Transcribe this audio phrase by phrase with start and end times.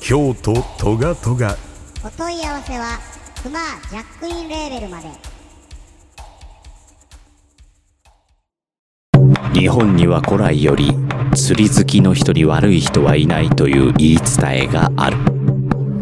[0.00, 1.56] 京都トガトガ。
[2.04, 2.98] お問い合わせは
[3.42, 3.58] クマ
[3.90, 5.08] ジャックインレーベルまで。
[9.52, 10.92] 日本には古来より
[11.34, 15.16] 釣り好きの人に悪い人はいないという言い伝えがある。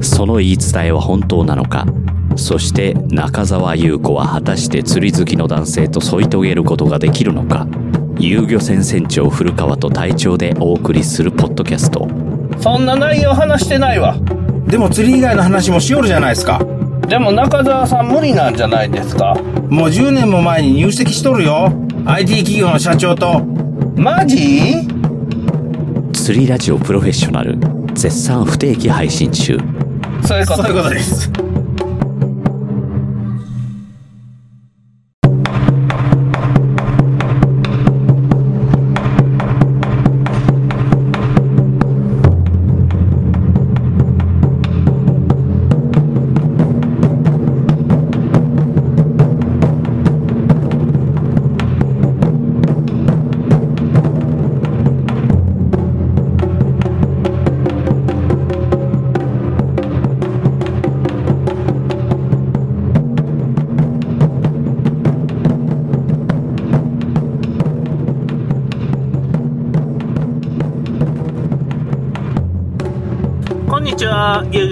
[0.02, 1.86] その言い伝えは本当なのか。
[2.36, 7.66] そして中澤優子は果たして釣り好きの男性と添い遂げることができるのか。
[8.18, 12.06] 遊漁船船長古川と隊長でお送りするポッドキャスト
[12.60, 14.16] そんな内容話してないわ。
[14.66, 16.60] でも釣り以外の話もしよるじゃないですか。
[17.06, 19.34] でも中澤さん無理なんじゃないですか。
[19.68, 21.72] もう10年も前に入籍しとるよ。
[22.06, 23.44] IT 企業の社長と。
[23.96, 24.88] マジ？
[26.12, 27.58] 釣りラジオプロフェッショナル
[27.94, 29.58] 絶賛不定期配信中
[30.26, 31.30] そういうことそういうことです。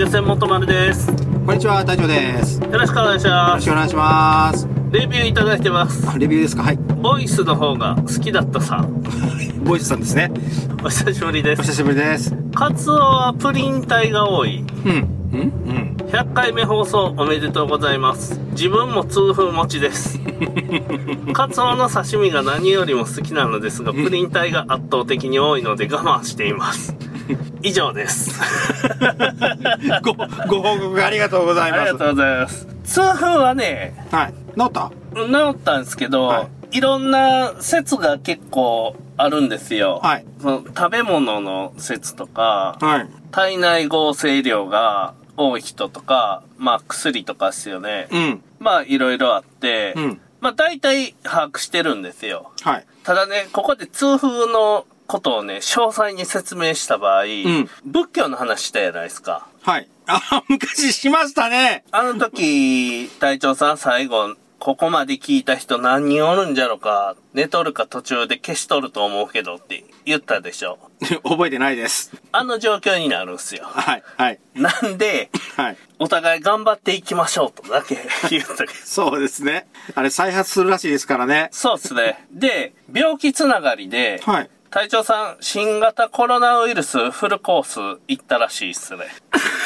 [0.03, 1.08] 漁船元丸です。
[1.08, 2.61] よこんにちは、隊長です。
[2.61, 3.55] よろしくお願いします。
[3.55, 4.69] ろしくお願いします。
[4.91, 6.05] レビューいただいてます。
[6.11, 6.65] あレビューですか？
[6.65, 6.77] はい。
[6.77, 9.00] ボイスの方が好きだったさん。
[9.62, 10.32] ボイスさんですね。
[10.84, 11.60] お久しぶりです。
[11.60, 12.34] お久しぶりです。
[12.53, 14.65] カツオはプリン体が多い。
[14.84, 14.91] うん。
[14.91, 15.97] うんうん。
[16.10, 18.41] 100回目放送おめでとうございます。
[18.54, 20.19] 自分も痛風持ちです。
[21.32, 26.97] カツオの刺身が何よりも好きなのですが、プリン体が圧倒的に多いので我慢しています。
[27.62, 28.31] 以上です。
[30.03, 31.81] ご、ご報告ありがとうございます。
[31.81, 32.67] ありがとうございます。
[32.84, 34.34] 痛風はね、はい。
[34.59, 34.91] 治った？
[35.15, 40.01] 治ったんですけど、、はいろんな説が結構あるんですよ。
[40.03, 40.25] はい。
[40.41, 43.09] その食べ物の説とか、はい。
[43.31, 48.09] 体内合成量が多い人とか、まあ薬とかですよね。
[48.11, 48.43] うん。
[48.59, 50.21] まあいろいろあって、うん。
[50.41, 52.53] まあ大体把握してるんですよ。
[52.62, 52.87] はい。
[53.05, 59.47] ただね、ここで痛風のことをね、詳細に説明した場合、ん仏教の話したじゃないですか。
[59.61, 59.89] はい。
[60.06, 61.84] あ、 昔しましたね。
[61.91, 70.78] あの時、隊長さん最後、ここまで聞いた人何人おるんじゃろか、寝とるか途中で消しとると思うけどって言ったでしょ。
[71.28, 72.11] 覚えてないです。
[72.31, 73.65] あの状況になるんすよ。
[73.67, 74.03] はい。
[74.17, 74.41] はい。
[74.55, 75.77] なんで、はい。
[75.99, 77.99] お互い頑張っていきましょうとだけ
[78.31, 78.72] 言ったけど。
[78.83, 79.67] そうですね。
[79.95, 81.51] あれ再発するらしいですからね。
[81.53, 82.25] そうっすね。
[82.31, 84.51] で、病気つながりで、はい。
[84.72, 87.62] 隊長さん、新型コロナウイルスフルコー
[87.97, 89.05] ス行ったらしいっすね。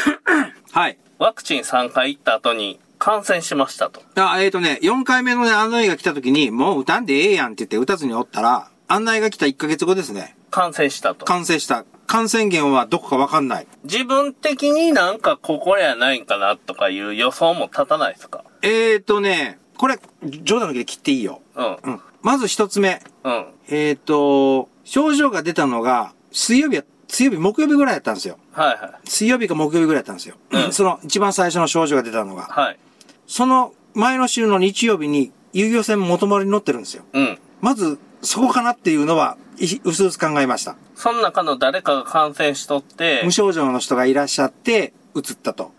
[0.73, 0.99] はい。
[1.19, 4.03] ワクチン3回行った後に感染しましたと。
[4.17, 10.37] あ、えっ、とね、4回目のね、案内が来た時に、もう打たんでええやんって言って打たずにおったら、案内が来た1ヶ月後ですね。
[10.51, 11.25] 感染したと。
[11.25, 11.85] 感染した。
[12.09, 13.67] 感染源はどこかわかんない。
[13.85, 18.43] 自分的になんかここやないんかなとかいう予想も立たないですか？
[18.63, 20.01] えーとね、これ、
[20.43, 21.43] 冗談だけで切っていいよ。
[21.55, 21.77] うん。
[21.85, 22.01] うん。
[22.23, 23.01] まず一つ目。
[23.23, 23.47] うん。
[23.69, 28.39] えーと、症状が出たのが、水曜日や、水曜日、木曜日ぐらいやったんですよ。
[28.53, 29.09] はいはい。
[29.09, 30.37] 水曜日か木曜日ぐらいやったんですよ。
[30.53, 32.43] うんその一番最初の症状が出たのが。
[32.45, 32.79] はい。
[33.27, 37.03] その前の週の日曜日に遊漁船元丸に乗ってるんですよ。
[37.13, 37.39] うん。
[37.61, 40.77] まず、そこかなっていうのは、いうすうす考えました。
[40.95, 45.73] その中の誰かが感染しとって無、症状の人がいらっしゃって、移ったと。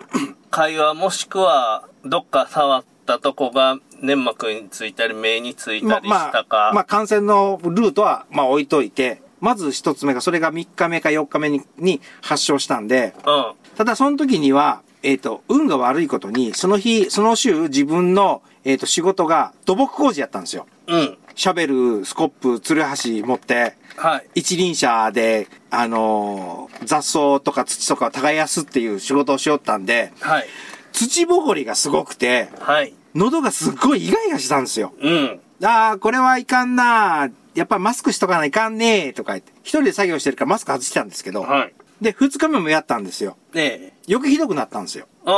[0.52, 6.72] 会話もしくはどっか触ったとこが粘膜についたり目についたりしたか。
[6.76, 13.54] まあ、感染のルートは、まあ、置いといて、まず一つ目が、それが3日目か4日目にに発症したんで、うん。
[13.76, 20.68] ただその時には、えっ、と、運が悪いことに、その日、その週、自分の、えっ、と、仕事が土木工事やったんですよ。
[20.88, 21.18] うん。
[21.36, 24.28] シャベル、スコップ、ツルハシ持って、はい。
[24.36, 30.48] 一輪車で、あのー雑草とか土とかを耕すっていう仕事をしよったんで、はい。
[30.92, 32.94] 土ぼこりがすごくて、はい。
[33.18, 34.94] 喉がすっごいイガイガしたんですよ。
[35.02, 35.40] うん。
[35.64, 41.74] ああ、これはいかんなやっぱマスクしとかないかんねとか言って、一人で作業してるからマスク外してたんですけど、はい。
[42.00, 43.36] で、2日目もやったんですよ。
[43.56, 44.12] ええ。
[44.12, 45.08] よくひどくなったんですよ。
[45.26, 45.32] あ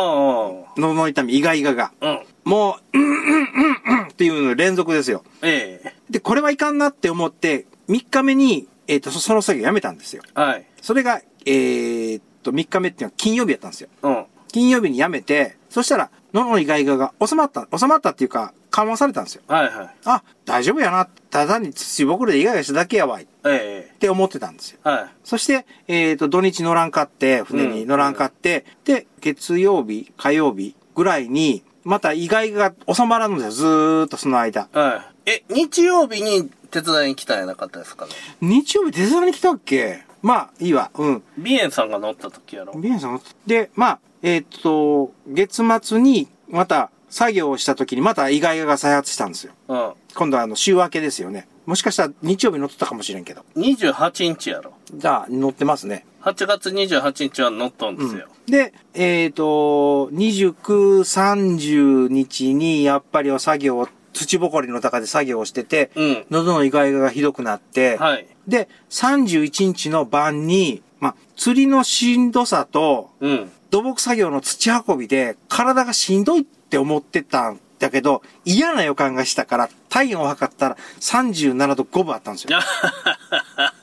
[0.75, 1.93] 喉の痛み、イガイガが。
[2.01, 2.05] あ。
[2.05, 2.23] うん。
[2.43, 5.23] もう、うんうんうんうんっていうの連続ですよ。
[5.41, 5.95] ええ。
[6.09, 10.23] で、これはいかんなって思って、3日目に、えっ、と、そその作業やめたんですよ。
[10.33, 10.65] はい。
[10.81, 13.89] それが、えーっと、3日目っていうのは金曜日やったんですよ。
[14.03, 14.25] うん。
[14.51, 19.41] 金曜日にやめて、そしたら、喉のイガイガが収まった、収まったっていうか、緩和されたんですよ。
[19.47, 19.89] はいはい。
[20.05, 21.05] あ、大丈夫やな。
[21.05, 23.23] ただ単に土ぼこりでイガイガしただけやわい。
[23.23, 24.79] っえて思ってたんですよ。
[24.85, 24.89] え。
[24.89, 25.09] はい。
[25.23, 34.67] そして、えっ、と、土日乗らんかって、船に乗らんかって、で、月曜日、火曜日ぐらいに、また意外が収まらんのですよ、ずーっとその間。
[34.71, 35.31] はい。
[35.31, 38.11] え、日曜日に手伝いに来たんやなかったですかね？
[38.41, 40.03] 日曜日手伝いに来たっけ？
[40.21, 40.91] まあ、いいわ。
[40.95, 41.23] うん。
[41.37, 42.73] ビエンさんが乗った時やろ。
[42.73, 49.53] ビエンさんで、まあ、えっ、と、月末に、また、作業をした時に、また意外が再発したんですよ。
[49.67, 49.93] うん。
[50.15, 51.47] 今度はあの、週明けですよね。
[51.65, 53.43] もしかしたら日曜日乗ってたかもしれんけど。
[53.55, 54.73] 28日やろ。
[54.93, 56.05] じゃあ、乗ってますね。
[56.21, 58.27] 8月28日は乗っとんですよ。
[58.47, 63.87] で、えっ、と、29、30日に、やっぱり作業を、
[64.19, 66.25] 土ぼこりの中で作業をしてて、うん。
[66.29, 68.27] 喉のイガイガがひどくなって、はい。
[68.47, 73.51] で、31日の晩に、まあ、釣りのしんどさと、うん。
[73.69, 82.59] 土木作業の土運びで体がしんどいって思ってたんだけど、嫌な予感がしたから体温を測ったら37度5分あったんですよ。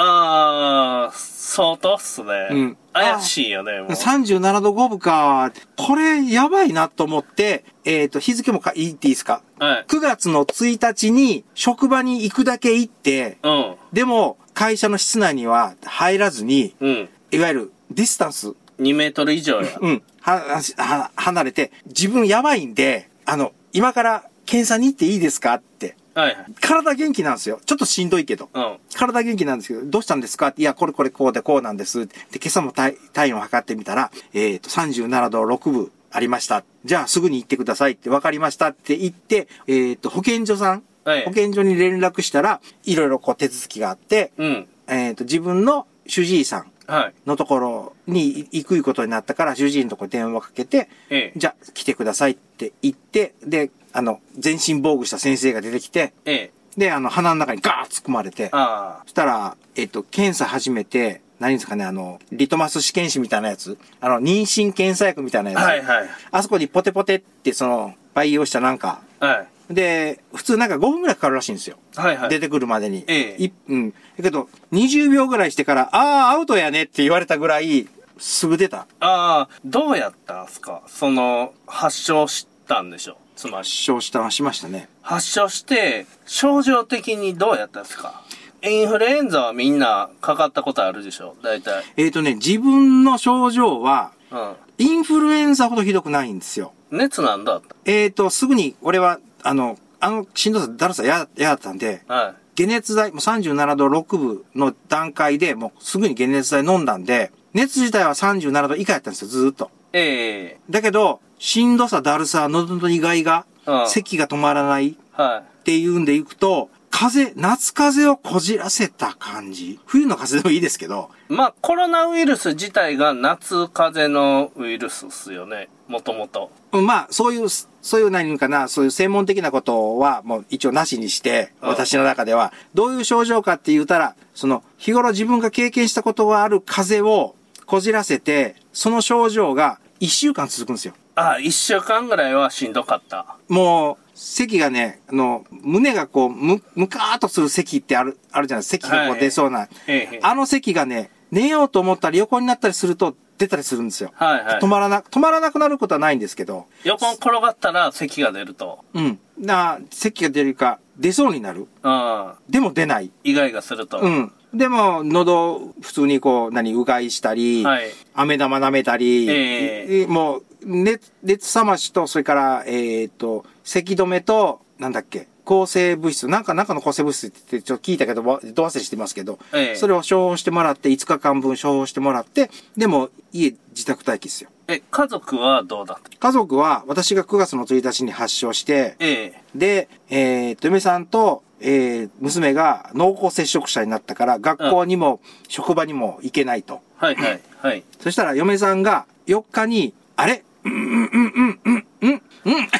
[0.00, 2.48] あー、相当っすね。
[2.52, 3.90] うん怪しいよね、もう。
[3.90, 5.52] 37度5分か。
[5.76, 9.42] これやばいなと思って、えっ、と、日付もか言っていいですか？
[9.60, 9.84] はい。
[9.88, 13.74] 9月の1日に職場に行くだけ行って、うん。
[13.92, 17.08] でも会社の室内には入らずに、うん。
[17.30, 18.48] いわゆるディスタンス、
[18.80, 19.78] 2メートル以上や。
[19.80, 25.54] うん、は、は、離れて、自分やばいんで、あの、今から検査に行っていいですか？
[25.54, 25.96] って。
[26.18, 26.46] はいはい。
[26.60, 27.60] 体元気なんですよ。
[27.64, 28.48] ちょっとしんどいけど。
[28.52, 28.78] うん。
[28.94, 30.48] 体元気なんですけど、どうしたんですか？
[30.48, 32.06] っていや、これこれこうでこうなんです。
[32.06, 36.64] で、今朝も体体温を測ってみたら、えっ、と、37度6分ありました。
[36.84, 44.68] じゃあすぐに行ってくださいって分かりましたって言って、えっ、と、保健所さん、はい保健所に連絡したら、いろいろこう手続きがあって、うん。
[44.88, 47.14] えっ、と、自分の主治医さんはい。
[47.26, 51.38] のところに行くことになったから、主治医のところに電話かけて、ええ。
[51.38, 56.80] じゃあ来てくださいって言って、で、あの、全身防具した先生が出てきて、ええ。
[56.80, 65.62] で、あの、鼻の中にガーッ突っ込まれて、あそしたら、えっと、検査始めて、何ですかね、あの、リトマス試験紙みたいなやつあの、妊娠検査薬みたいなやあ。
[65.62, 65.64] つ。
[65.66, 66.08] はいはい。
[66.30, 69.74] あそこにポテポテって、その、培養したなんか、はい。
[69.74, 71.76] で、普通なんか5分くらいかかるらしいんですよ。
[71.96, 72.28] はいはい。
[72.30, 73.04] 出てくるまでに。
[73.06, 73.90] ええいうん。
[73.90, 77.86] だけど、20秒ぐらいしてから、ああ、アウトやねって言われたぐらい、
[78.18, 78.86] すぐ出た。
[79.00, 80.82] ああ、どうやったんすか？
[80.88, 83.56] その、発症したんでしょつまり。
[83.58, 84.88] 発症した、しましたね。
[85.02, 88.22] 発症して、症状的にどうやったんですか？
[88.62, 91.36] インフルエンザはみんなかかったことあるでしょ？
[91.42, 91.84] 大体。
[91.96, 94.36] えっ、とね、自分の症状は、う
[94.78, 96.72] インフルエンザほどひどくないんですよ。
[96.92, 96.98] ん。
[96.98, 97.62] 熱なんだ。
[97.84, 109.70] えっ、と、すぐに、俺は、あの、あの、しんどさ、だるさ、や、やだったんで、は解熱剤、もう37度6分の段階でもうすぐに解熱剤飲んだんで、熱自体は37度以下やったんですよ、ずーっと。
[109.92, 109.98] い。
[109.98, 119.78] ええだけど、しんどさ、だるさ、喉の意外がう、ん咳が止まらないっはていうんでいくと、風邪、夏風邪をこじらせた感じ。
[119.86, 121.32] 冬の風邪でもいいですけど、い。
[121.32, 125.68] まあ、コロナウイルス自体が夏風邪のウイルスっすよね。
[125.86, 126.50] もともと。
[126.72, 137.36] うんまあ、そういう、そういう何かな、そういう専門的なことはもう一応なしにして、うん私の中では、どういう症状かって言ったら、その、日頃自分が経験したことがある風邪を
[137.66, 140.94] こじらせて、その症状が一週間続くんですよ。
[141.14, 143.36] ああ、一週間ぐらいはしんどかった。
[143.48, 148.88] もう、咳がね、あの、胸がこう、む、むかーっとする咳ってある、あるじゃないですか。
[148.88, 149.68] 咳がこうはい出そうな。
[149.86, 154.10] ええあの咳がね、寝ようと思ったり横になったりすると出たりするんですよ。
[154.14, 158.84] はいはい止まらな、止まらなくなることはないんですけど、横に転がったら咳が出ると。
[158.94, 159.18] うん。
[159.38, 161.66] な、咳が出るか、出そうになる。
[161.82, 162.32] うん。
[162.48, 163.10] でも出ない。
[163.24, 164.00] イガイガすると。
[164.00, 164.32] うん。
[164.54, 167.90] でも、喉、普通にこう、何、うがいしたり、はい。
[168.14, 184.50] 飴玉舐めたり、ええもう、熱、熱冷ましと、それから、えっ、と、咳止めと、なんだっけ、抗生物質、なんか、なんかの抗生物質ってちょっと聞いたけど、わど忘れしてますけど、ええそれを処方してもらって、5日間分処方してもらって、でも、家、自宅待機ですよ。
[184.66, 186.18] え、家族はどうだった？
[186.18, 196.80] 家族は、私が9月の1日に発症して、ええで、えー、と、嫁さんと、えー、娘が濃厚接触者になったから、学校にも、職場にも行けないと。
[196.96, 197.40] はいはい。
[197.58, 197.84] はい。
[198.00, 200.44] そしたら嫁さんが4日に、あれ？
[200.64, 202.70] うんうんうんうんうんうんうんっ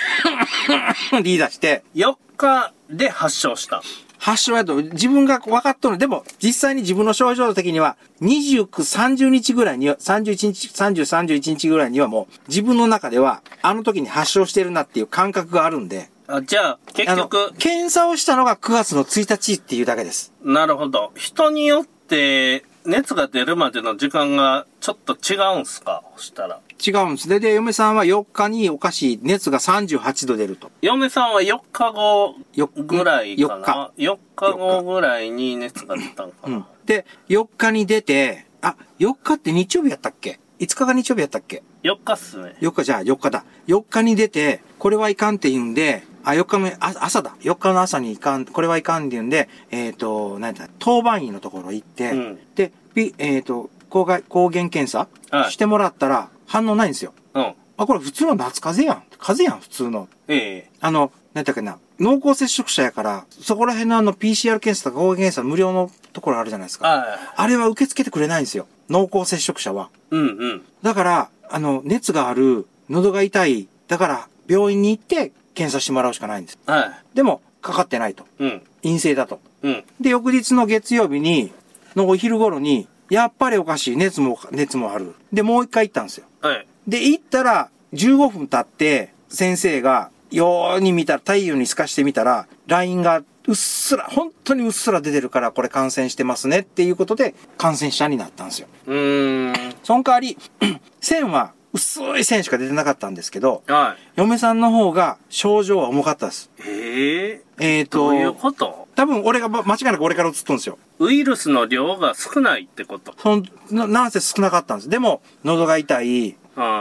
[1.11, 3.83] て言い出して、4日で発症した。
[4.19, 5.99] 発症やと自分が分かっとるの。
[5.99, 20.33] でも、実際に自分の症状的には、29、30日ぐらいには、31日、30、31日ぐらいにはもう、自分の中では、あの時に発症してるなっていう感覚があるんで、あじゃあ、結局、、検査をしたのが9月の1日っていうだけです。
[20.43, 21.11] なるほど。
[21.15, 26.03] 人によって、熱が出るまでの時間がちょっと違うんすか？
[26.17, 26.61] そしたら。
[26.87, 27.29] 違うんです。
[27.29, 30.71] で、で、嫁さんは4日におかしい熱が38度出ると。
[30.83, 36.67] 嫁さんは4日後よぐらいかな？4日後ぐらいに熱が出たんかうんな。。
[36.87, 42.55] で、4日に出て、あ、4日って日曜日やったっけ ?5 日が日曜日やったっけ？4日っすね。
[42.61, 43.45] 4日じゃあ4日だ。
[43.67, 47.35] 4日に出て、これはいかんって言うんで、あ、4日のあ朝だ。
[47.41, 57.13] 4日の朝にいかん、これはいかんって言うんで、えっ、と、なんだ、当番員のところ行って、うんで、ピえっ、と、抗原、抗原検査、はいしてもらったら反応ないんですよ。
[57.35, 57.55] うん。
[57.77, 59.19] あ、これ普通の夏風邪やん。
[59.19, 60.09] 風邪やん、普通の。
[60.27, 66.89] ええあの、なんだっけな、濃厚接触者やから、そこら辺のあの PCR 検査とか抗原検査無料のところあるじゃないですか。
[66.89, 67.19] はい。
[67.37, 68.67] あれは受け付けてくれないんですよ。
[68.89, 69.91] 濃厚接触者は。
[70.11, 70.63] うんうん。
[70.83, 76.59] だから、あの、熱がある、喉が痛い、だから、病院に行って検査してもらうしかないんです。
[76.67, 78.23] はでも、かかってないと。
[78.39, 78.45] い。
[78.45, 78.63] うん。
[78.85, 79.41] 陰性だと。
[79.63, 79.85] うん。
[80.01, 81.53] で、翌日の月曜日に、
[81.97, 83.97] のお昼頃に、やっぱりおかしい。
[83.97, 85.17] 熱も、熱もある。
[85.33, 86.27] で、もう一回行ったんですよ。
[86.43, 86.67] はい。
[86.87, 98.69] で、行ったら、15分経って、先生が、よーに見たら、太陽に透かしてみたら、LINE がうっすら、本当にうっすら出てるから、これ感染してますねっていうことで、感染者になったんですよ。
[98.87, 99.75] うーん。
[99.83, 100.39] その代わり、
[101.01, 104.03] 線は薄い線しか出てなかったんですけど、はい。
[104.17, 106.51] 嫁さんの方が症状は重かったです。
[106.67, 108.89] えええっ、どういうと、こと？
[108.95, 110.79] 多分俺がば間違いなく俺から映っとんですよ。
[110.99, 113.15] ウイルスの量が少ないってこと。
[113.19, 114.89] そんななんせ少なかったんです。
[114.89, 116.37] でも、喉が痛い、うん。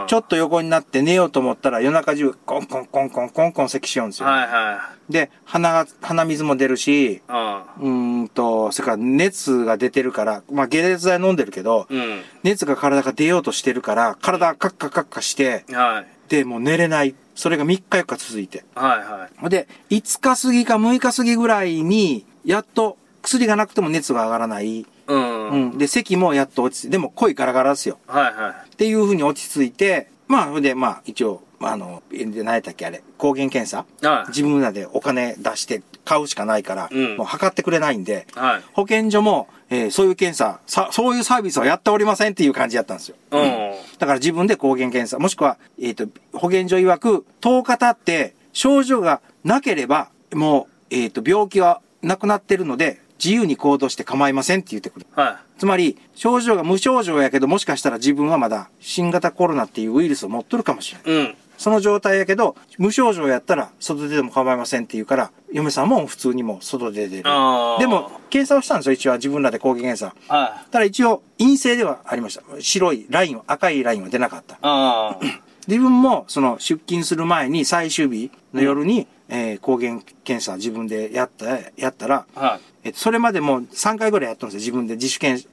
[0.08, 4.28] ちょっと横になって寝ようと思ったら夜中中コンコンコンコンコンコン咳しようんですよ。
[4.28, 7.22] はいはで、鼻が、鼻水も出るし、い。
[7.80, 7.90] う
[8.24, 8.30] ん。
[8.30, 12.22] と、それから熱が出てるから、まあ解熱剤飲んでるけど、うん。
[12.44, 16.30] 熱が体が出ようとしてるから、体がカッカカッカして、はい。
[16.30, 17.16] で、もう寝れない。
[17.36, 18.66] それが3日4日続いて。
[18.76, 19.50] はいはい。
[19.50, 24.86] で、5日過ぎか6日過ぎぐらいに、やっと薬がなくても熱が上がらない。
[25.08, 25.50] うん。
[25.50, 25.78] うん。
[25.78, 27.98] で、咳もやっと落ちて、でも声ガラガラですよ。
[28.08, 34.06] はいはっていう風に落ち着いて、まあ、それで、まあ、一応、まあ、あの、で何やったっけあれ、抗原検査い。
[34.06, 34.28] はい。
[34.28, 38.64] 自分らでお金出して買うしかないから、うんもう測ってくれないんで、はい。
[38.74, 43.16] 保健所も、えーそういう検査さ、そういうサービスはやっておりませんっていう感じやったんですよ。
[43.32, 43.42] うん。
[43.98, 55.08] だから自分で抗原検査、もしくは、えっ、と、保健所曰く、10日経って症状がなければ、もう、えっ、と、病気はなくなってるので、自由に行動して構いませんって言ってくる。
[55.16, 61.24] はつまり、症状が無症状やけど、もしかしたら自分はまだ新型コロナっていうウイルスを持っとるかもしれない。
[61.24, 61.28] い。
[61.28, 61.36] うん。
[61.58, 67.78] その状態やけど、無症状やったら外ででも構いませんって言うから、嫁さんも普通にもう外で出るあ。
[67.78, 70.16] ーでも、検査をしたんですよ、一応は自分らで抗原検査。
[70.34, 70.72] はい。
[70.72, 72.44] ただ一応、陰性ではありました。
[72.60, 74.58] 白いラインは、赤いラインは出なかった。
[74.62, 75.18] ああ。
[75.68, 82.90] 自分も、その、出勤する前に、最終日の夜に、えー抗原検査自分でやった、やったら、はい。
[82.90, 85.48] えそれまでも3回ぐらいやったんですよ、自分で自主検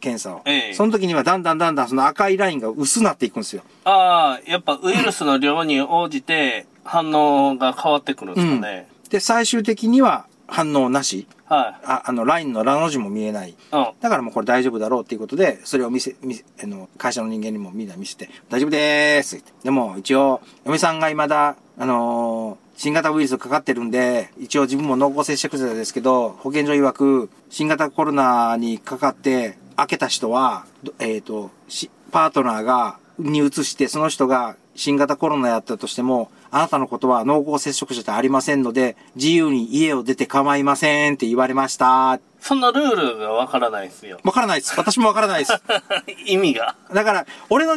[0.00, 0.42] 検査を。
[0.44, 3.62] ええその時にはだんだんだんだんその赤いラインが薄なっていくんですよ。
[3.84, 8.88] ああ、やっぱウイルスの量に応じて反応が変わってくるんですかね。
[9.10, 11.26] で、最終的には反応なし。
[11.46, 11.84] はい。
[11.84, 13.56] ああの、ラインのラの字も見えない。
[13.72, 13.88] うん。
[14.00, 42.18] だからもうこれ大丈夫だろうっていうことで、それを見せ、見せ、あの、会社の人間にもみんな見せて、大丈夫でーすってでも一応、嫁さんが未だ、あのー新型ウイルスかかってるんで、一応自分も濃厚接触者ですけど、保健所曰く、新型コロナにかかって、開けた人は、どえっ、と、しパートナーが、に移して、その人が新型コロナやったとしても、あなたのことは濃厚接触者じゃありませんので、自由に家を出て構いませんって言われました。
[42.40, 44.18] そんなルールがわからないですよ。
[44.24, 44.74] わからないです。
[44.78, 45.52] 私もわからないです。
[46.24, 46.76] 意味が。
[46.94, 47.76] だから、俺の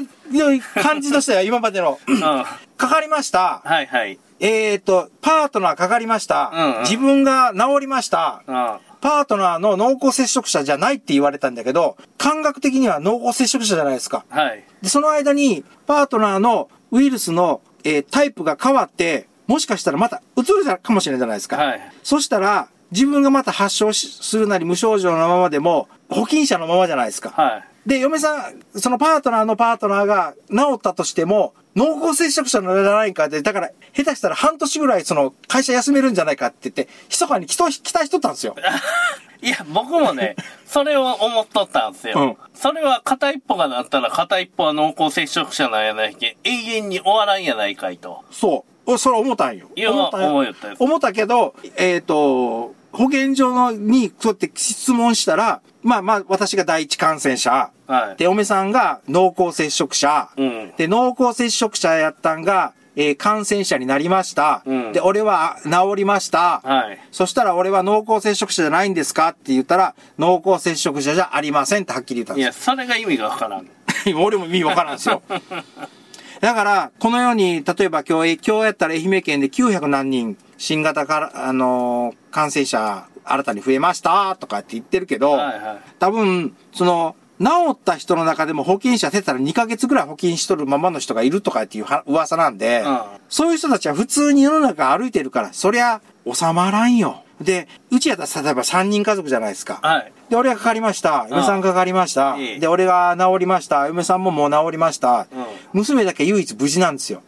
[0.81, 2.22] 感じとしては今までの、うん。
[2.22, 2.45] は
[2.77, 3.62] かかりました。
[3.81, 4.17] いはい。
[4.40, 6.52] えっ、と、パートナーかかりました。
[6.54, 8.44] うんうん自分が治りました。
[8.48, 14.24] あパートナーの濃厚接触者じゃないって言われたんだけど、感覚的には濃厚接触者じゃないですか。
[14.30, 14.63] あはい。
[14.82, 21.58] で、その間に、パートナーのウイルスの、えータイプが変わって、もしかしたらまた移るかもしれないじゃないですか。
[21.58, 21.82] はい。
[22.02, 27.32] そしたら、自分がまた発症しするなり無症状のままでも、保菌者のままじゃないですか。
[27.32, 27.90] はい。
[27.90, 38.56] で、嫁さん、そのパートナーのパートナーが治ったとしても、濃厚接触者のじゃないかって、だから、下手したら半年ぐらいその会社休めるんじゃないかって言って、密かに期待期待しとったんですよ。
[39.42, 42.38] いや、僕もね、 それを思っとったんですよ。
[42.53, 48.24] それは片一方がなったら片一方は濃厚接触者なんやないけん、永遠に終わらんやないかいと。
[48.32, 48.92] そう。
[48.94, 49.68] おそれ思ったんよ。
[49.75, 57.72] いや思った思ったよ思ったけど、えっ、と、保健所のに、そうやって質問したら、まあまあ、私が第一感染者。
[57.88, 58.16] はい。
[58.18, 60.30] で、嫁さんが濃厚接触者。
[60.38, 64.62] うんで、濃厚接触者やったんが、えー感染者になりました。
[64.66, 66.62] うんで、俺は治りました。
[66.64, 67.00] はい。
[67.12, 69.30] そしたら俺は濃厚接触者じゃないんですか？
[69.30, 73.68] って言ったら、濃厚接触者じゃありませんってはっきり言ったんですよいや、それが意味がわからん。
[74.16, 75.22] 俺も意味わからんですよ。
[76.44, 85.82] だから、このように、例えば今日、今日やったら愛媛県で900何人、新型から、あのー感染者、新たに増えました、とかって言ってるけど、はいはい。
[86.00, 97.24] 多分、その、治った人の中でも保険者出たら2ヶ月ぐらい保険しとるままの人がいるとかっていうは噂なんで、うんそういう人たちは普通に世の中歩いてるから、そりゃ収まらんよ。
[97.40, 99.80] で、うちやったら例えば3人家族じゃないですか。
[99.82, 100.12] はい。
[100.30, 101.27] で、俺がかかりました。
[101.30, 102.36] 嫁さんがかかりました。
[102.60, 103.88] で、俺が治りました。
[103.88, 105.27] 嫁さんももう治りました。
[105.32, 107.24] うん娘だけ唯一無事なんですよ。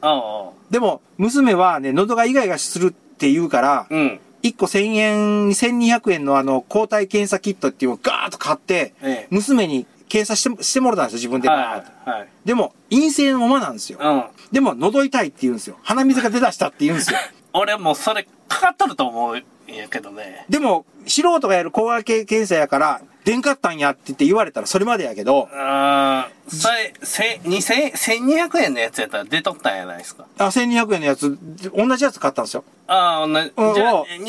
[0.69, 4.19] でも、娘はね、喉がイガイガするって言うから、うん。
[4.43, 11.49] 1個1000円、1200円のあの、抗体検査キットっていうのをガーッと買って、ええ娘に検査して、してもらったんですよ、自分で。
[11.49, 12.09] はい。
[12.09, 12.27] はい。
[12.45, 13.97] でも、陰性のままなんですよ。
[13.99, 14.23] うん。
[14.51, 15.77] でも、喉痛いって言うんですよ。
[15.81, 17.17] 鼻水が出だしたって言うんですよ。
[17.53, 19.43] 俺もうそれかかっとると思う
[19.73, 20.45] んやけどね。
[20.49, 30.25] でも、素人がやる高額検査やから、出んかったんやって言って言われたらそれまでやけど、あーそれ、せ、二千、千二百円のやつやったら出とったんやないですか？
[30.37, 31.37] あ、1200円のやつ、
[31.75, 32.63] 同じやつ買ったんですよ。
[32.87, 33.33] ああ、同じ。
[33.33, 33.45] うん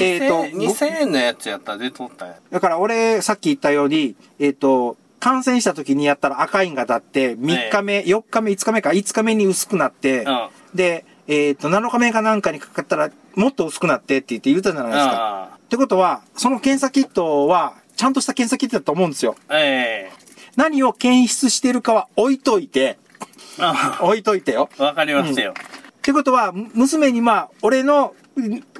[0.03, 2.37] えーと二千円のやつやったら出とったんや。
[2.51, 15.43] だから俺、さっき言ったように、えっ、と、感染した時にやったら赤いんが立って、3日目、4日目、5日目か、5日目に薄くなって、うんで、えっ、と、7日目かなんかにかかったら、もっと薄くなってって言って言ったじゃないですか。
[15.53, 19.35] あってことは、その検査キットは、ちゃんとした検査キットだと思うんですよ。
[19.49, 19.59] あ。
[19.59, 22.99] ええ何を検出してるかは置いといて、
[23.59, 24.71] あ置いといてよ。
[24.79, 25.53] あわかりますよ。
[25.53, 28.15] ってことは、む娘にまあ、俺の、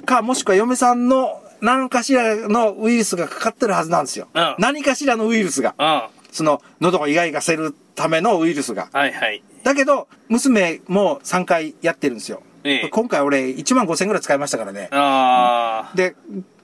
[0.05, 4.27] か、もしくは嫁さんの何かしらのウイルスがかかってるはずなんですよ。
[4.33, 5.75] うん何かしらのウイルスが。
[5.77, 5.85] うん。
[5.85, 8.89] はその、喉をイガイガせるためのウイルスが。
[8.93, 9.43] いはい。
[9.67, 12.41] だけど、娘も3回やってるんですよ。
[12.63, 14.87] ええ今回俺1万5千ぐらい使いましたからね。
[14.91, 16.15] あで、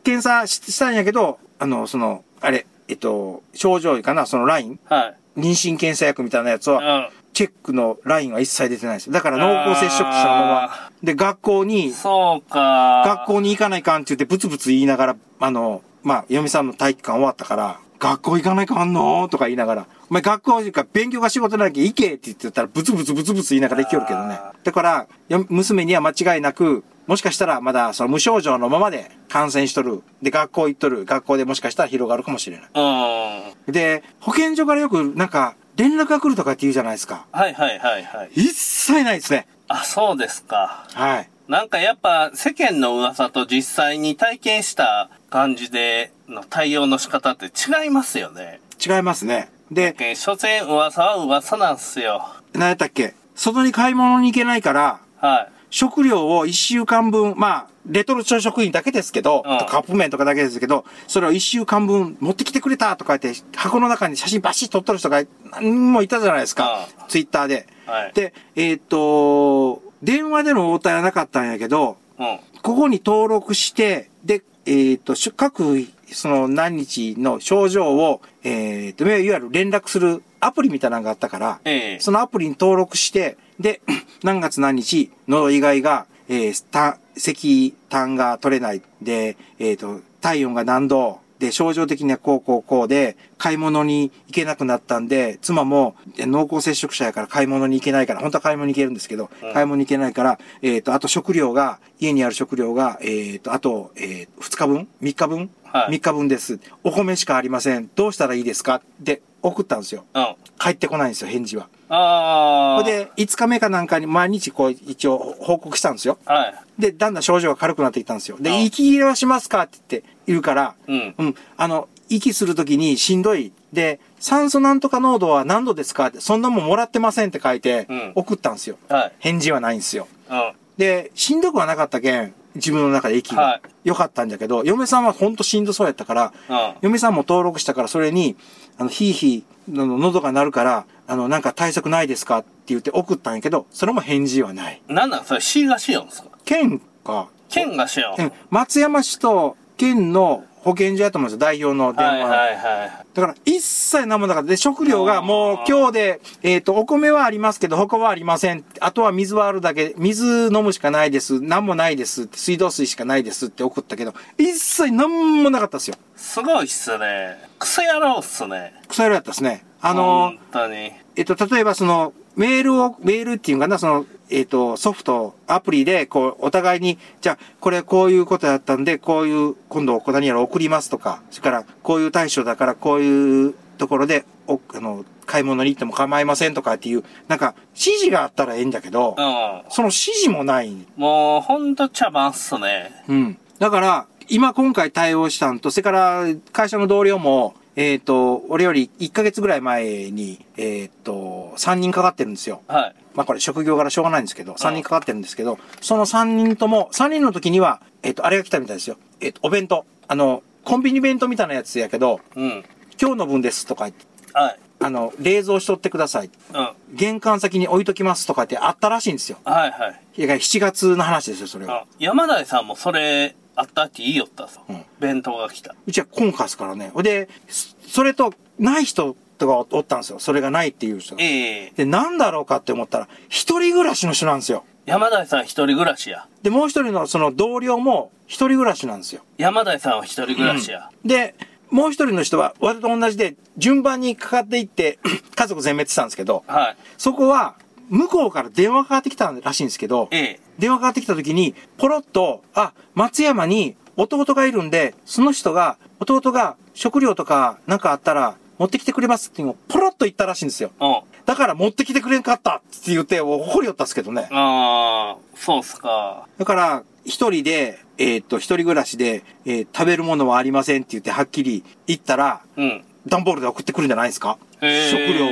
[0.05, 4.95] 検査ししたんやけど、あの、その、あれ、えっと、症状かな、そのライン、あ。
[4.95, 5.15] はい。
[5.35, 7.09] 妊娠検査薬みたいなやつは、うん。
[7.33, 9.11] チェックのラインは一切出てないです。
[9.11, 10.91] だから濃厚接触者のままあ。
[11.03, 13.03] で、学校に、そうか。
[13.05, 24.39] 学校に行かないかんって言ってブツブツ言いながら、あの、まあ、嫁さんの体育館終わったから、学校行かないかんのとか言いながら、お前学校いうか勉強が仕事なきゃ行けって言ってたらブツブツブツブツ言いながら行きよるけどね。
[24.63, 30.03] だから、よ娘には間違いなく、もしかしたらまだその無症状のままで感染しとる。
[30.21, 31.05] で、学校行っとる。
[31.05, 32.69] 学校でもしかしたら広がるかもしれない。
[32.75, 33.73] うん。
[33.73, 37.25] で、保健所からよくなんか連絡が来るとかって言うじゃないですか。
[37.31, 38.29] はいはいはいはい。
[38.35, 39.47] 一切ないですね。
[39.67, 40.85] あ、そうですか。
[40.93, 41.29] はい。
[41.47, 48.59] なんかやっぱ世間の噂と実際に体験した感じでの対応の仕方って違いますよね。
[48.79, 49.49] 違いますね。
[49.73, 52.25] で、え所詮噂は噂なんすよ。
[52.53, 53.15] 何やったっけ？
[53.35, 55.51] 外に買い物に行けないから、はい。
[55.69, 66.87] 食料を1週間分、まあ、レトルト食品だけですけど、うんカップ麺とかだけですけど、それを1週間分持ってきてくれたとか言って、箱の中に写真バシッと撮っとる人が何人もいたじゃないですか。
[67.07, 67.65] ツイッターで。
[67.87, 68.13] はい。
[68.13, 72.39] で、えーっと、電話での応対はなかったんやけど、うん。
[72.61, 83.81] ここに登録して、で、えーっと、し各、その何日の症状を、えーっと、いわゆる連絡するアプリみたいなのがあったから、ええそのアプリに登録して、で、
[84.23, 88.81] 何月何日、喉以外が、えー、た、咳、痰が取れない。
[89.01, 91.21] で、えっ、と、体温が何度。
[91.39, 106.59] で、症状的にはこうこうこうで、買い物に行けなくなったんで、妻もえ濃厚接触者やから買い物に行けないから、本当は買い物に行けるんですけど、買い物に行けないから、えっ、と、あと食料が、家にある食料が、えっ、と、あと、えー、2日分 ?3 日分、はい ?3 日分です。
[106.83, 107.89] お米しかありません。
[107.95, 108.81] どうしたらいいですか？
[108.99, 110.05] で、送ったんですよ。
[110.13, 110.35] うん。
[110.59, 111.67] 帰ってこないんですよ、返事は。
[111.89, 112.83] ああ。
[112.83, 116.17] で、5日目かなんかに毎日こう、一応報告したんですよ。
[116.25, 116.81] はい。
[116.81, 118.37] で、だんだん症状が軽くなっていったんですよ。
[118.39, 119.63] で、あ息切れはしますか？
[119.63, 121.15] って言って言うから、うん。
[121.17, 123.51] うん、あの、息するときにしんどい。
[123.73, 126.07] で、酸素なんとか濃度は何度ですか？
[126.07, 128.77] って、そんなもんもらってませんって書いてうん、送ったんですよ。
[128.87, 129.11] はい。
[129.19, 130.07] 返事はないんですよ。
[130.29, 130.53] うん。
[130.77, 136.73] で、しんどくはなかったけん、自分の中で息はが良かったんだけど、嫁さんはほんとしんどそうやったから、うん。
[136.81, 138.35] 嫁さんも登録したから、それに、
[138.77, 144.81] あの、ひいひい、の喉が鳴るから、あの、なんか対策ないですかって言って送ったんやけど、それも返事はない。
[144.87, 145.25] なんなん？
[145.25, 146.29] それ C がしよんすか？
[146.43, 148.15] 県か、県がしよ。
[148.21, 152.11] ん松山市と県の保健所やと思うんですよ、代表の電話。
[152.11, 153.05] はいはいはい。
[153.13, 154.49] だから、一切何もなかった。
[154.49, 158.63] で、食料がもう今日で、えっ、と、お米はありますけど、他はありません。
[158.79, 161.41] あとは水はあるだけ、水飲むしかないです。
[161.41, 162.29] 何もないです。
[162.31, 165.97] 水道水しかないですって送ったけど、一切何もなかったですよ。
[166.15, 167.37] すごいっすね。
[167.59, 168.73] クソ野郎っすね。
[168.87, 169.65] 草色やったですね。
[169.81, 170.93] あの本、当に。
[171.17, 189.61] えっと、例えばその、メールを、メールっていうかな、その、えっと、ソフト、アプリで、こう、お互いに、じゃあ、これこういうことだったんで、こういう、今度、何やら送りますとか、それから、こういう対象だから、こういうところで、お、あの、買い物に行っても構いませんとかっていう、なんか、指示があったらええんだけど、うん。
[189.69, 190.75] その指示もない。
[190.97, 192.91] もう、ほんと茶番っすね。
[193.07, 193.37] うん。
[193.59, 202.61] だから、今今回対応したんと、それから会社の同僚も、えっ、と、俺より1ヶ月ぐらい前に、えっ、と、3人かかってるんですよ。
[202.67, 202.95] はい。
[203.15, 208.97] まあこれ職業柄しょうがないんですけど、3人かかってるんですけど、その3人とも、3人の時には、えっ、と、あれが来たみたいですよ。
[209.21, 209.85] えっ、と、お弁当。
[210.07, 212.63] あの、コンビニ弁当みたいなやつやけど、うん。
[213.01, 214.59] 今日の分ですとか言って、はい。
[214.79, 216.29] あの、冷蔵しとってください。
[216.51, 216.59] うん。
[216.59, 219.39] はい玄関先に置いときますとかってあったらしいんですよ。
[219.43, 219.67] は
[220.15, 220.21] い。
[220.21, 221.73] いや、7月の話ですよ、それは。
[221.73, 224.61] あ山田さんもそれ、あったって言いよったぞ。
[224.69, 225.75] うん弁当が来た。
[225.85, 226.91] うちは今回ですからね。
[226.97, 230.19] で、そそれと、ない人とかおったんですよ。
[230.19, 231.21] それがないっていう人が。
[231.21, 234.63] ええで、なんだろうかって思ったら、一人暮らしの人なんですよ。
[234.85, 236.27] 山田さん一人暮らしや。
[236.41, 239.21] で、もう一人のその同僚も一人暮らしなんですよ。
[239.37, 240.89] 山田さんは一人暮らしや。
[241.05, 241.35] で、
[241.69, 244.99] もう一人の人は、私と同じで、順番にかかっていって、
[245.35, 246.77] 家族全滅したんですけど、はい。
[246.97, 247.55] そこは、
[247.89, 260.71] 向こうから電話かかってきたらしいんですけど、ええ電話かかってきた時に、ポロッと、あ、松山に弟がいるんで、その人が、弟が食料とかなんかあったら持ってきてくれますっていうのをポロッと言ったらしいんですよ。
[260.79, 261.01] うん。
[261.25, 264.27] だから持ってきてくれんかったって言って、怒りよったんですけどね。
[264.31, 266.27] ああ、そうっすか。
[266.37, 272.83] だから、一人で、えーっと、一人暮らしで、えー食べるものはありませんって言ってはっきり言ったら、うん。
[273.07, 274.37] 段ボールで送ってくるんじゃないですか？
[274.61, 275.29] 食料を。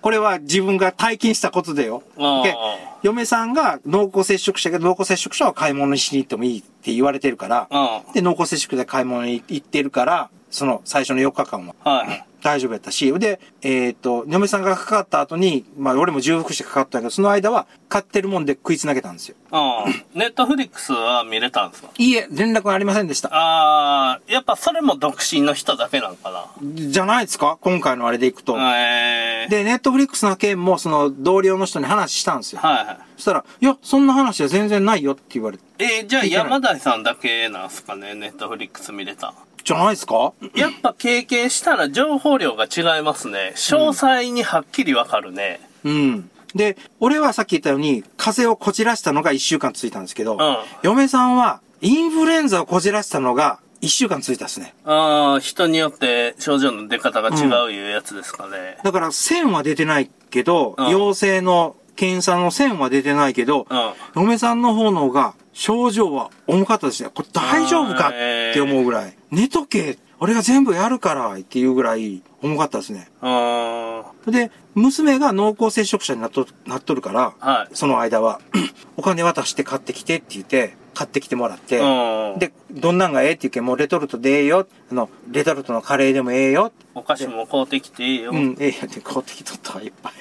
[0.00, 2.02] これは自分が体験したことでよ。
[2.16, 2.56] で
[3.02, 8.12] 嫁さんが濃厚接触者やけど、濃厚接触者は買い物しに行ってもいいって言われてるから、うん。
[8.14, 12.26] で、濃厚接触で買い物に行ってるから、その最初の4日間ははい。
[12.44, 19.36] 大丈夫やったし、で、えっ、と、嫁さんがかかった後に、まあ俺も重複してかかったけど、その間は買ってるもんで食いつなげたんですよ。
[19.50, 19.94] うん。
[20.20, 21.88] ネットフリックスは見れたんですか？
[21.96, 23.30] いいえ、連絡がありませんでした。
[23.32, 26.44] ああ、やっぱそれも独身の人だけなんかな。
[26.62, 27.56] じゃないですか？
[27.62, 28.58] 今回のあれでいくと。
[28.60, 32.60] ええで、ネットフリックスの件も、その同僚の人に話したんですよ。
[32.62, 32.98] はいはい。
[33.16, 35.64] そしたら、いや、そんな話は全然ないよって言われて。
[35.78, 39.32] えーじゃあ山田さんだけなんすかね、ネットフリックス見れた。
[39.64, 40.32] じゃないですか？
[40.54, 43.52] やっぱ経験したら情報量が違いますね。
[43.56, 45.60] 詳細にはっきりわかるね。
[45.84, 46.30] うん。
[46.54, 54.72] で、俺はさっき言ったように、風邪をこじらしたのが1週間続いたんですけど、うん嫁さんは、インフルエンザをこじらしたのが1週間続いたですね。
[54.84, 58.78] ああ、人によって症状の出方が違ういうやつですかね。
[58.84, 63.92] だから、線は出てないけど、うん陽性の検査の線は出てないけど、うん。
[64.22, 67.10] 嫁さんの方の方が、症状は重かったですね。
[67.14, 69.16] これ大丈夫かって思うぐらい。
[69.30, 73.08] 寝とけ俺が全部やるからっていうぐらい重かったですね。
[73.20, 78.40] あで、娘が濃厚接触者になっとなっとるから、はいその間は、
[78.96, 84.66] お金渡して買ってきてって言って、買ってきてもらって、うんで、どんなんがええって言うけん、もうレトルトでええよ。
[84.90, 86.72] あの、レトルトのカレーでもええよ。
[86.94, 88.30] お菓子も買うてきていいよ。
[88.30, 90.12] うん、ええよって買うてきとったわ、いっぱい。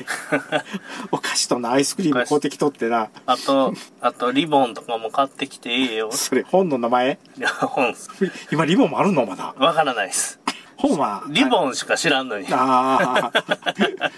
[1.11, 3.09] お菓子とのアイスクリーム買うてきとってな。
[3.25, 6.11] あと、あとリボンとかも買ってきていいよ。
[6.11, 7.19] それ本の名前？
[7.37, 7.95] いや、本
[8.51, 9.25] 今リボンもあるの？
[9.25, 9.53] まだ。
[9.57, 10.39] わからないっす。
[10.83, 11.23] 本は。
[11.29, 12.45] リボンしか知らんのに。
[12.51, 14.11] ああ。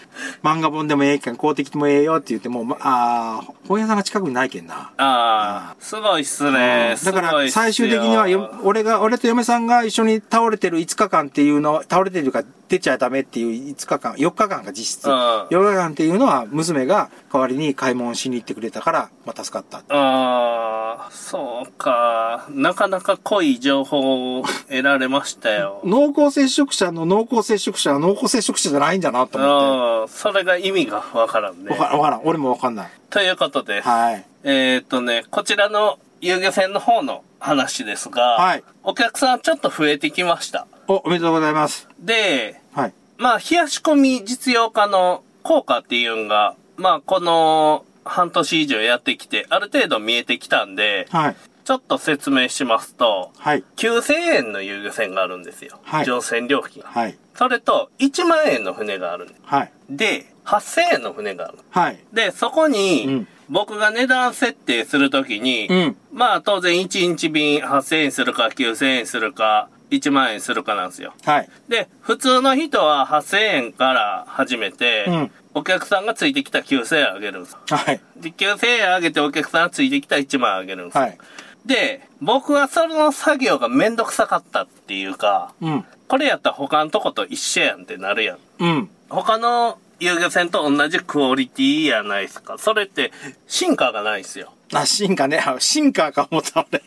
[0.43, 4.91] 漫画本でもええけん、買うてきてもええよって言っても、まああ、本屋さんが近くにないけんな。
[4.97, 6.95] ああ、すごいっすね。
[7.04, 8.25] だから、最終的には
[8.63, 15.10] 俺が、俺と嫁さんが一緒に倒れてる5日間っていうの、倒れてるか出ちゃダメっていう5日間、4日間が実質。
[15.10, 19.84] うん4日間っていうのは、娘が代わりに買い物しに行ってくれたから、まあ、助かった。
[19.89, 22.47] ああ、そうか。
[22.49, 25.82] なかなか濃い情報を得られましたよ。
[25.84, 31.69] 濃厚接触者の濃厚接触者は濃厚接触者じゃないんだなと思っああ、それが意味がわからんて。
[31.69, 31.77] ねわ。
[31.77, 32.21] からん、わからん。
[32.23, 32.89] 俺もわかんない。
[33.09, 34.25] ということで、はい。
[34.43, 40.67] えーっとね、こちらの遊漁船の方の話ですが、はいお客さんちょっと増えてきました。
[40.87, 41.87] お、おめでとうございます。
[41.99, 42.93] で、はい。
[43.17, 51.35] まあ、冷やし込み実用化の効果っていうのが、まあ、この半年以上やってきて、ある程度見えてきたんで、はい。
[51.65, 53.63] ちょっと説明しますと、はい。
[53.75, 55.80] 9000円の遊漁船があるんですよ。
[55.84, 56.84] はい乗船料金。
[56.84, 57.17] はい。
[57.34, 59.71] それと、1万円の船があるんではい。
[59.89, 61.58] で、8000円の船がある。
[61.71, 61.99] はい。
[62.13, 71.13] で、そこに、うん僕が値段設定するときに、うんまあ当然1日便8000円するか9000円するか、1万円するかなんですよ。
[71.23, 71.49] はい。
[71.69, 77.60] で、普通の人は8000円から始めて、うんお客さんがついてきた9000円あげるんですよ。
[77.69, 78.01] はい。
[78.17, 81.01] で、9000円あげてお客さんがついてきた1万円あげるんですよ。
[81.04, 81.17] はい。
[81.65, 85.86] で、僕はその作業がめんどくさかったっていうか、うん。
[86.08, 88.38] これやったら他のとこと一緒やんってなるやん。
[88.60, 88.89] うん。
[89.10, 92.58] 他の遊漁船と同じクオリティやないですか。
[92.58, 93.12] それって
[93.47, 94.51] 進化がないですよ。
[94.73, 95.38] あ、進化ね。
[95.38, 96.82] あ、進化か思った俺。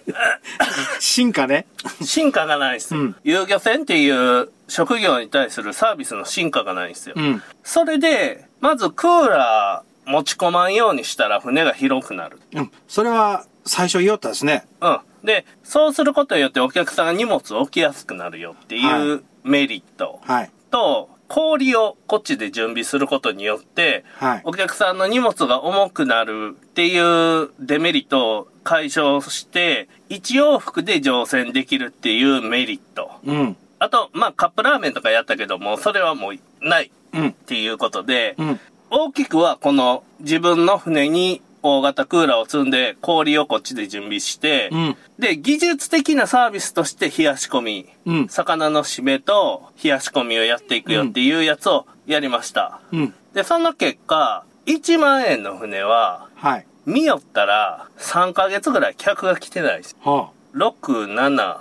[1.00, 1.66] 進化ね。
[2.02, 3.00] 進化がないですよ。
[3.00, 7.14] うん遊漁船っていう職業に対するサービスの進化がないんですよ。
[7.16, 7.42] うん。
[7.64, 12.38] それで、まずクーラー持ち込まんようにしたら船が広くなる。
[12.54, 12.72] うん。
[12.88, 14.64] それは最初言おったですね。
[14.80, 14.98] うん。
[15.24, 20.50] で、そうすることによってお客さんが荷物を置きやすくなるよっていうはメリットはい。
[20.70, 26.98] と、氷をこっちで準備することによって、はいお客さんの荷物が重くなるってい
[27.44, 33.10] うデメリットを解消して、一往復で乗船できるっていうメリット。
[33.24, 33.56] うん。
[33.78, 37.32] あと、まあ、カップラーメンとかやったけども、それはもうないっうん。
[37.32, 38.60] ていうことで、うん。
[38.90, 52.80] 大きくはこの自分の船に大型クーラーを積んで氷をこっちで準備して、うんで、技術的なサービスとして冷やし込み、うん魚の締めと冷やし込みをやっていくよっていうやつをやりました。
[52.92, 53.14] うん。
[53.34, 56.66] で、その結果、1万円の船は、はい。
[56.86, 59.96] 見よったら3ヶ月ぐらい客が来てないです。
[60.02, 61.58] は6、7、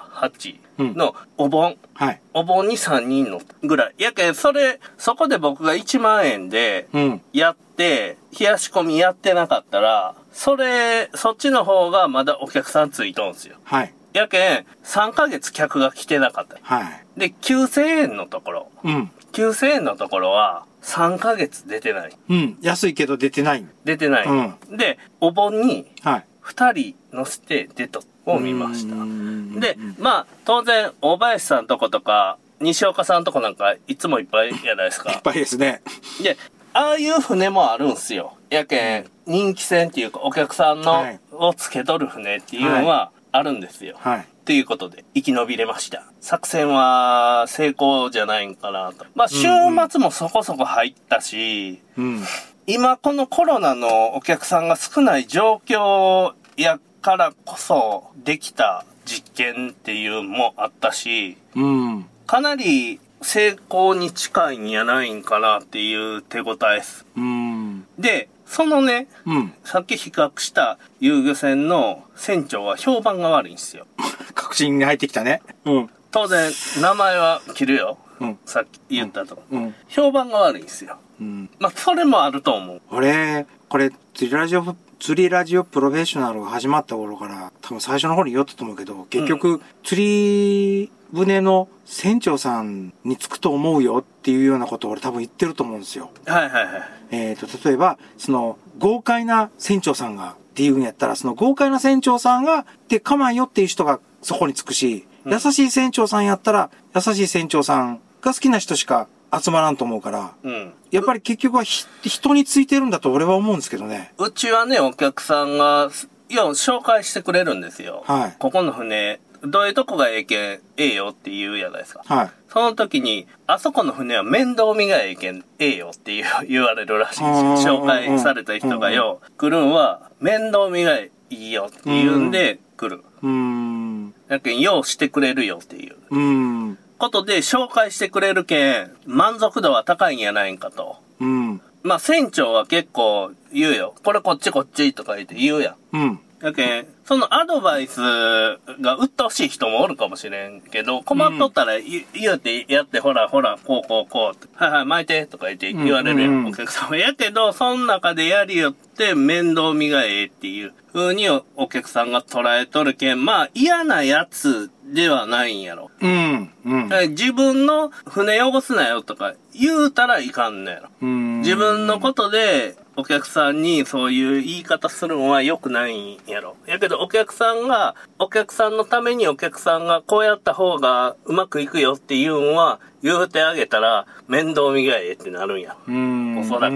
[0.77, 1.77] 8のお盆。
[1.95, 2.05] あ。
[2.05, 2.21] はい。
[2.33, 3.95] お盆に3人のぐらい。
[3.97, 7.21] やけん、それ、そこで僕が1万円で、うん。
[7.33, 13.55] やって、冷やし込みやってなかったら、それ、そっちの方がまだお客さんついとんすよ。
[13.63, 13.93] はい。
[14.13, 16.57] やけん、3ヶ月客が来てなかった。
[16.61, 17.19] はい。
[17.19, 18.67] で、9000円のところ。
[18.83, 19.11] うん。
[19.33, 22.17] 9000円のところは、3ヶ月出てない。
[22.29, 22.57] うん。
[22.61, 23.65] 安いけど出てない。
[23.83, 24.27] 出てない。
[24.71, 26.25] で、お盆にはい。
[26.43, 29.05] 2人乗せて出と、を見ましたう。
[29.05, 35.21] んで、まあ、当然、大林さんとことか、西岡さんとこなんか、いつもいっぱいやないですか いっ。
[35.21, 35.81] ぱいですね。
[36.21, 36.37] で、
[36.73, 38.33] ああいう船もあるんすよ。
[38.49, 43.95] やけん、人気船っていうか、お客さんの、はいをつけとる船っていうのはあるんですよ。
[43.99, 44.27] はい。
[44.45, 46.03] ということで、生き延びれました。
[46.19, 49.05] 作戦は成功じゃないんかなと。
[49.13, 49.47] まあ、週
[49.89, 52.23] 末もそこそこ入ったし、うん。
[52.65, 62.05] 今このコロナのお客さんが少ない状況やからこそできた実験っていうのもあったし、うん。
[62.25, 67.05] かなり成功に近いんやないんかなっていう手応えです。
[67.15, 67.85] うん。
[67.97, 69.53] で、そのね、うん。
[69.63, 73.87] さっき比較した遊漁船の船長は評判が悪いんですよ。
[74.35, 75.41] 確信に入ってきたね。
[75.65, 75.89] うん。
[76.11, 77.97] 当然、名前は切るよ。
[78.19, 79.43] うんさっき言ったと。
[79.51, 79.75] うん。
[79.87, 80.97] 評判が悪いんですよ。
[81.19, 81.49] うん。
[81.59, 82.81] まあ、それもあると思う。
[82.89, 83.91] 俺、これ、
[84.31, 96.09] ラジオ、釣りラジオプロフェッショナルが始まった頃から、多分最初の方に言おったと思うけど、結局、釣り船の船長さんにつくと思うよっていうようなことを俺多分言ってると思うんですよ。
[96.25, 96.83] はいはいはい。
[97.11, 110.73] えっ、と、例えば、その、豪快な船長さんが、っていうんやったら、その豪快な船長さんが、で、構わんよっていう人がそこにつくし、うん優しい船長さんやったら、優しい船長さんが好きな人しか集まらんと思うから、うん。
[110.91, 114.13] やっぱり結局はひ人についてるんだと俺は思うんですけどね。
[114.17, 115.89] うちはね、お客さんが、
[116.29, 118.03] いや、紹介してくれるんですよ。
[118.05, 122.01] はいここの船、どういうとこがええけん、ええよって言うやないですか。
[122.05, 122.31] はい。
[122.49, 133.03] その時に、あそこの船は面倒見がええけん、ええよって言う言われるらしいんです紹介された人がよ、来るんは、面倒見がいいよって言うんで、来る。
[133.21, 134.13] うーん。
[134.27, 135.95] やけん、ようしてくれるよっていう。
[136.09, 136.77] うーん。
[136.97, 140.97] ことで紹介してくれるけん、満足度は高いんやないんかと。
[141.19, 141.61] うん。
[141.83, 143.95] まあ、船長は結構言うよ。
[144.03, 145.97] これこっちこっちとか言って言うやん。
[145.97, 146.19] うん。
[146.41, 156.95] やけん、そのアドバイスが鬱陶しい人もおるかもしれんけど、困っとったら言,、言うてやって、ほらほら、こうこうこうって、はいはい、巻いてとか言って言われるんお客様。
[156.95, 165.91] やけど、その中でやりよって面倒見がええっていう風におお客さんが捉えとるけん、まあ嫌なやつではないんやろ。
[166.01, 166.51] うん。
[166.65, 166.89] うん。
[166.93, 170.89] え自分の船汚すなよとか言うたらいかんのやろ。
[171.01, 171.41] うん。
[171.41, 176.55] 自分のことでお客さんにそういう言い方するのは良くないんやろ。
[176.65, 185.77] やけどお客さんが、お客さんのためにお客さんがこうやった方がうまくいくよっていうのは言うてあげたら面倒見がええってなるんや。
[185.87, 186.39] うん。
[186.39, 186.75] おそらく。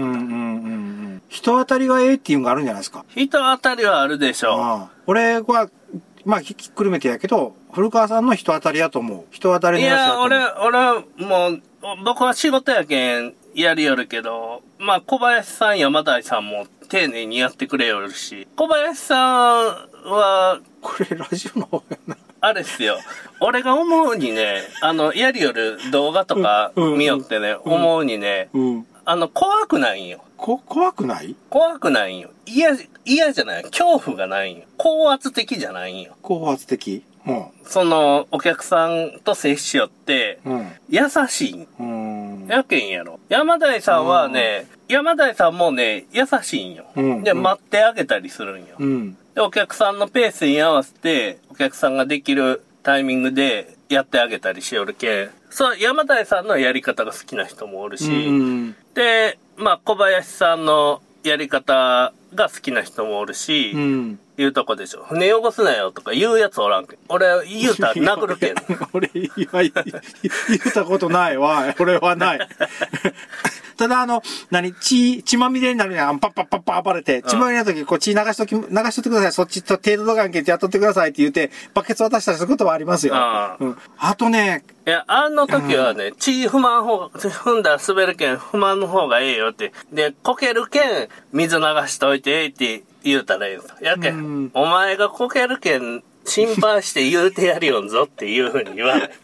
[1.32, 3.06] 人当たりがええっていうのがあるんじゃないですか。
[3.08, 5.70] 人当たりはあるでしょああ俺は、
[6.26, 9.24] まあ、ひっくるめてやけど、古川さんの人当たりやと思う。
[9.30, 9.74] 人当たう。
[9.74, 10.26] いりのやつやや、と思う。
[10.26, 11.62] 俺、俺はもう、
[12.04, 19.64] 僕は仕事やけんやりよるけど、まあ小林さん、山田さんも丁寧にやってくれよるし、小林さん
[20.10, 22.16] は、これラジオの方やな。
[22.42, 22.98] あれっすよ。
[23.40, 28.86] 俺が思うにね、あの、やりよる動画とか見よってね、思うにね、うん。
[29.06, 30.22] あの、怖くないんよ。
[30.42, 31.36] こ、怖くない？
[31.50, 32.30] 怖くないんよ。
[32.46, 32.70] 嫌、
[33.04, 33.62] 嫌じゃない。
[33.62, 34.64] 恐怖がないんよ。
[34.76, 36.16] 高圧的じゃないんよ。
[36.20, 37.04] 高圧的？
[37.24, 37.46] うん。
[37.64, 40.72] その、お客さんと接しよって、うん。
[40.88, 41.68] 優しいん。
[41.78, 41.84] う
[42.44, 42.46] ん。
[42.48, 43.20] やけんやろ。
[43.28, 46.86] 山田さんはね、山田さんもね、優しいんよ。
[46.96, 48.74] で、うんうん待ってあげたりするんよ。
[48.80, 49.16] うん。
[49.36, 55.30] で、お客さんのペースに合わせて、お客さんができるタイミングでやってあげたりしよるけん。
[55.50, 58.76] そう、山田さんのやり方が好きな人もおるし、うん。
[58.94, 64.18] で、まあ、小林さんのやり方が好きな人もおるし、うん。
[64.42, 65.04] 言うとこでしょ。
[65.04, 66.98] 船汚すなよとか言うやつおらんけん。
[67.08, 68.54] 俺、言うたら殴るけん。
[68.92, 71.74] 俺、言ったことないわ。
[71.78, 72.48] 俺はない。
[73.76, 76.18] ただ、あの、何、血、血まみれになるやん。
[76.18, 79.32] パッパッパッパ暴れて、血まみれの時、こう血流しとき、流しとってください。
[79.32, 83.14] そっちと程度関係ってやっとってくださいって言って、バケツ渡したりすることはありますよ。
[83.14, 83.78] ああうん。
[83.98, 89.72] あとね、いや、あの時はね、血不満方、踏んだら滑るけん、不満の方がええよって。
[89.92, 99.10] で、こけるけん、水流しといてって言うたらええんやけうんん、お前がこけるけん、心配して言うてやるよんぞっていうふうに言わない。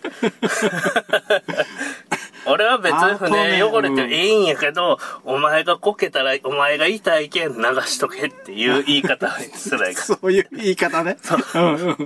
[2.47, 10.03] 俺は別に船汚れていいんやけど、お前がこけたら、お前が痛いけん流しとけっていう言い方すらいか。
[10.05, 11.19] そういう言い方ね。
[11.55, 11.97] うんう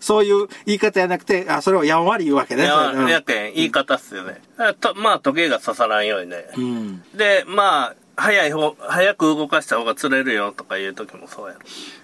[0.00, 2.64] そういう言い方じゃなくて、あ、それをやんわり言うわけね。
[2.64, 2.66] い
[3.10, 4.40] やけん、言い方っすよね。
[4.80, 6.46] とまあ、時計が刺さらんようにね。
[6.56, 7.02] うん。
[7.14, 11.60] で、まあ、早い方、早く動かした方が釣れるよとかいう時もそうやろ。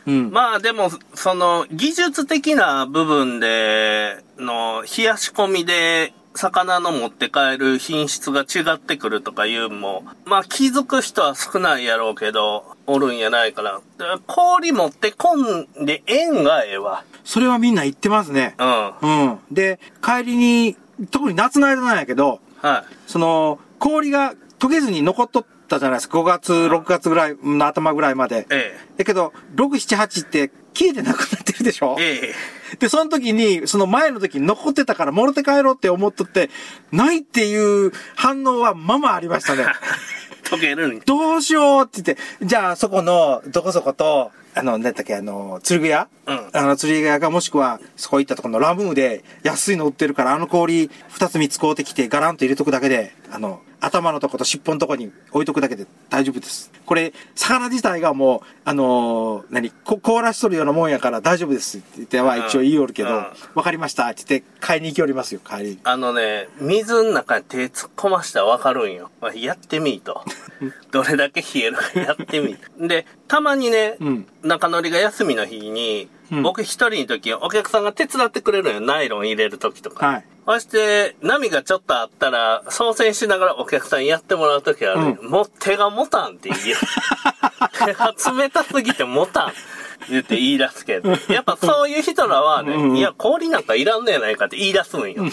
[0.07, 0.31] うん。
[0.31, 13.81] まあでも、その、技術的な部分での、冷やし込みで、魚の持って帰る品質が違ってくるとかいうのも、まあ気づく人は少ないやろうけど、おるんやないかな。
[13.99, 17.05] で氷持ってこんで円がええわ。
[17.25, 18.55] それはみんな言ってますね。
[18.59, 18.67] うん。
[18.67, 19.55] はうん。
[19.55, 20.77] で、帰りに、
[21.11, 22.67] 特に夏の間なんやけど、い。
[23.07, 26.19] その、氷が溶けずに残っとったじゃないですか。
[26.19, 28.47] 5月、6月ぐらいの頭ぐらいまで。
[28.51, 31.97] えだけど、6、7、8って消えてなくなってるでしょ？
[31.99, 32.05] え。
[32.05, 32.35] え
[32.73, 32.77] え。
[32.79, 36.51] で、その時に、その前の時に残ってたから、もろて帰ろうって思っとって、
[36.93, 39.65] ないっていう反応はままありましたね。
[40.45, 56.71] 溶けるんどうしようって言って、じゃあそこの、どこそこと、あの、なんだっけ、あの、釣り具屋うんあの、釣り具屋がもしくは、そこ行ったとこのラムーで安いの売ってるから、あの氷、二つ三つ買うてきて、ガランと入れとくだけで、あの、頭のとこと尻尾のとこに置いとくだけで大丈夫です。
[56.85, 65.79] これ、魚自体がもう、あのー何、こ凍らしとるようなもんやから大丈夫ですって言っては一応言いよるけど、うんわ、かりましたって言って買いに行きおりますよ、帰り。
[65.85, 69.11] あのね、水の中に手突っ込ましたらわかるんよ。
[69.21, 70.23] まあやってみいと。
[70.91, 72.89] どれだけ冷えるかやってみい。
[72.89, 78.81] で、たまにね、うん中乗りが休みの日に、うん僕一人の時、お客さんが手伝ってくれるのよ。
[78.81, 80.07] ナイロン入れる時とか。
[80.07, 80.25] はい。
[80.47, 86.77] そして、波がちょっとあったら、操船しながらお客さんやってもらう時はある、もう手が持たんって言う。
[87.87, 89.53] 手が冷たすぎて持たん。
[90.09, 91.11] 言って言い出すけど。
[91.29, 95.25] やっぱそういう人らはね、うんいや、氷なんかいらんねやないかって言い出すんよ。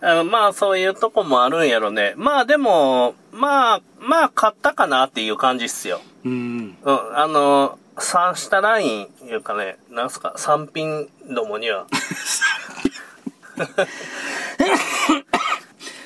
[0.00, 2.14] あのまあ、そういうとこもあるんやろね。
[2.16, 6.00] まあ、でも、まあ、まあ、買ったかなっていう感じっすよ。
[6.24, 6.76] うん。
[6.82, 11.86] うん、あの、三下ライン、いうかね、なんすか、三品どもには。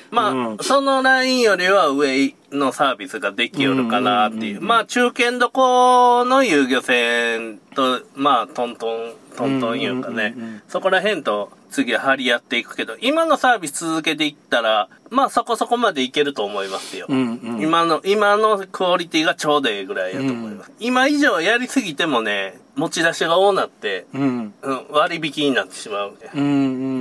[0.09, 4.61] まあ、うんそのラインよりは上のサービスができよるかなっていう。
[4.61, 10.35] まあ、中堅どこの遊漁船と、まあ、トントン、トントンいうかね、
[10.67, 17.05] そこら辺と次は張り合っていくけど、今のサービス続けていったら、まあ、そこそこまでいけると思いますよ。
[17.09, 17.61] うんうん。
[17.61, 20.71] 今の、今のクオリティがちょうどええぐらいやと思います。
[20.79, 24.53] 今以上やりすぎてもね、持ち出しが多なって、うん。
[24.61, 26.17] うん、割引になってしまう。
[26.33, 26.43] うん。
[26.43, 26.47] う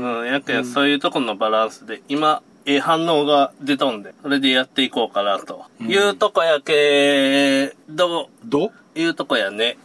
[0.04, 0.20] ん。
[0.20, 5.64] うん、やけん、そういうとこのバランスで、今、ええ反応が出とんで、それでやっていこうかなと。
[5.80, 9.78] いうとこやけど、どいうとこやね。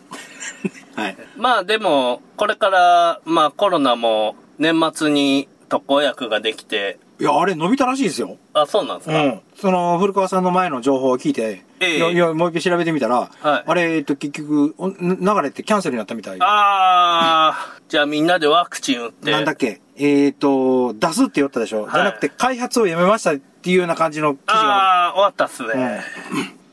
[0.96, 1.18] はい。
[1.38, 8.38] まあでも、これから、まあコロナも年末に特効薬ができて、いや、あれ伸びたらしいですよ。
[8.54, 9.42] あ、そうなんですか、うん。
[9.56, 16.38] その、古川さんの前の情報を聞いて、ええいやいや、もう一回調べてみたら、はいあれ、えっと、結局、お流れてキャンセルになったみたい。
[16.42, 19.32] あー、じゃあみんなでワクチン打って。
[19.32, 19.80] なんだっけ？
[19.98, 25.08] えっ、と、出すって言ったでしょ、いじゃなくて、開発をやめましたっていうような感じの記事が。
[25.08, 26.02] あー、終わったっすね。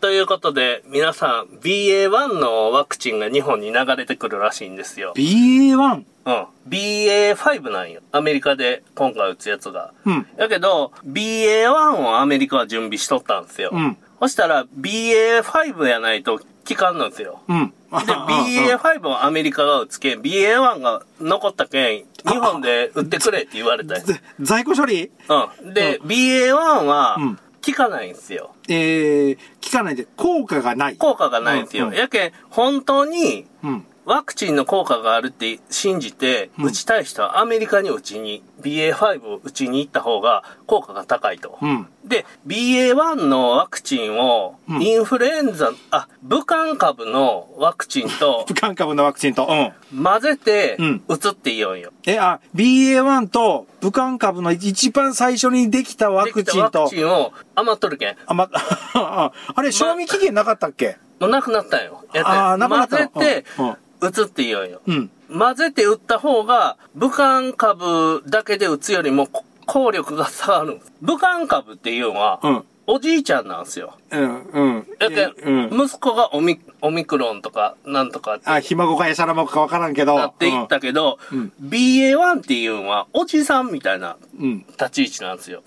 [0.02, 5.12] ということで、皆さん、BA.1 のワクチンが日本に流れてくるらしいんですよ。
[5.14, 5.76] BA1?
[5.76, 6.46] うん。
[6.68, 8.00] BA.5 なんよ。
[8.10, 9.94] アメリカで今回打つやつが。
[10.04, 10.26] うん。
[10.36, 13.70] だけど、BA.1 をアメリカは準備しとったんですよ。
[13.72, 13.96] うん。
[14.18, 17.40] そしたら、BA.5 やないと効かんのですよ。
[17.46, 17.68] うん。
[17.68, 24.00] で、 BA.5 はアメリカが打つけん、BA.1 が残ったけん、日本で売ってくれって言われたよ。
[24.04, 25.12] ぜ在庫処理？
[25.62, 25.74] うん。
[25.74, 28.54] で、BA.1 はうん、効かないんですよ。
[28.68, 30.96] えー、効かないで効果がない。
[30.96, 31.86] 効果がないんですよ。
[31.86, 33.86] うんうんやけん、本当に、うん。
[34.04, 41.58] ワクチンの効果があるって信じて、うん打ちたい人はアメリカに打ちに、BA.5 を打ちに行った方が効果が高いと。
[41.60, 41.86] うん。
[42.04, 50.02] で、BA.1 のワクチンを、うんインフルエンザ、あ、武漢株のワクチンと 武漢株のワクチンと、うん。
[50.04, 51.92] 混ぜてうん、打つって言うんよ。
[52.06, 58.16] え、あ、BA.1 と武漢株の一番最初にできたワクチンとワク、チンを余っとるけん。
[58.26, 58.48] あ、ま、
[58.94, 60.96] ああれ、賞味期限なかったっけ？
[61.20, 62.02] もうなくなったんよ。
[62.12, 64.80] やあーなくなったの混ぜてうんうん、打つって言うんよ。
[64.86, 65.10] うん。
[65.32, 70.80] 混ぜて打った方が、武漢株だけで打つよりもこ効力が下がる。
[71.00, 72.64] 武漢株っていうのは、うん。
[72.88, 73.96] おじいちゃんなんですよ。
[74.10, 74.42] うん。
[74.46, 74.86] うん。
[74.98, 75.34] やけん、
[75.70, 75.84] うん。
[75.86, 80.16] 息子がオミオミクロンとか、なんとかってあ、ひ孫かエシャラモかわからんけど。
[80.16, 84.58] なっていったけど、うん BA.1 っていうのは、おじさんみたいなうん。
[84.68, 85.62] 立ち位置なんですよ。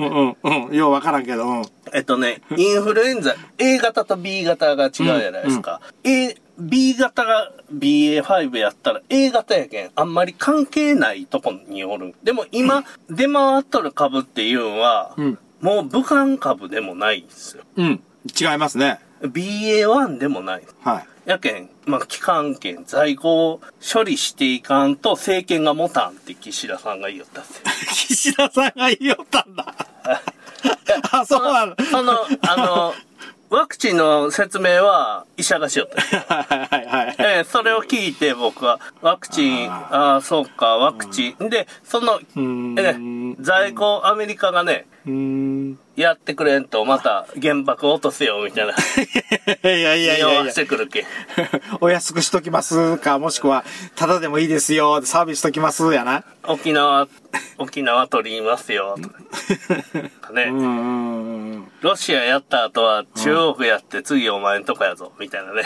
[0.00, 0.36] うん。
[0.42, 0.74] うん。
[0.74, 1.46] ようわからんけど。
[1.46, 1.64] うん。
[1.92, 5.82] えっとね、インフルエンザ、A 型と B 型が違うじゃないですか。
[6.02, 12.14] A、B 型が BA.5 やったら A 型やけん、あんまり関係ないとこにおる。
[12.22, 15.38] でも今、出回っとる株っていうのは、うん。
[15.60, 17.64] もう武漢株でもないんですよ。
[17.76, 18.02] うん。
[18.40, 19.00] 違いますね。
[19.28, 20.62] BA.1 でもない。
[20.82, 21.06] はい。
[21.30, 23.60] やけん、まあ、期間券、在庫を
[23.92, 27.64] 処理していかんと政権が持たんって岸田さんが言ったんですよ。
[27.88, 29.74] 岸田さんが言いよったんだ。
[31.12, 31.74] あ、そうなの？
[31.90, 32.12] その、
[32.46, 32.94] あの、
[33.50, 36.00] ワクチンの説明は医者がしよった。
[36.34, 37.16] はいはいはい。
[37.18, 41.48] えーそれを聞いて僕は、ワクチン、ああー、そうか、ワクチン。
[41.48, 44.86] で、その、えんー在庫アメリカがね。
[45.96, 48.72] やってくれんと、また原爆落とせよ、みたいな。
[49.70, 51.04] いやいやいやしてくるけ。
[51.80, 53.64] お安くしときますか、もしくは、
[53.96, 56.24] ただでもいいですよ、サービスしときます、やな。
[56.44, 57.06] 沖縄、
[57.58, 59.08] 沖縄取りますよ、と
[60.26, 60.50] かね。
[61.82, 65.64] ロシアやった後は中国やって次お前んとこやぞ、みたいなね。